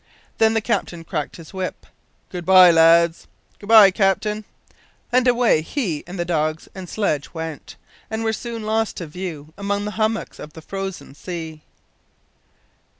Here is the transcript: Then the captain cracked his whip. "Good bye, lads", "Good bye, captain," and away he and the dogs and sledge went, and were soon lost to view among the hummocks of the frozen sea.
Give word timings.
Then 0.39 0.55
the 0.55 0.61
captain 0.61 1.03
cracked 1.03 1.35
his 1.35 1.53
whip. 1.53 1.85
"Good 2.31 2.43
bye, 2.43 2.71
lads", 2.71 3.27
"Good 3.59 3.67
bye, 3.69 3.91
captain," 3.91 4.45
and 5.11 5.27
away 5.27 5.61
he 5.61 6.03
and 6.07 6.17
the 6.17 6.25
dogs 6.25 6.67
and 6.73 6.89
sledge 6.89 7.35
went, 7.35 7.75
and 8.09 8.23
were 8.23 8.33
soon 8.33 8.63
lost 8.63 8.97
to 8.97 9.05
view 9.05 9.53
among 9.59 9.85
the 9.85 9.91
hummocks 10.01 10.39
of 10.39 10.53
the 10.53 10.61
frozen 10.63 11.13
sea. 11.13 11.61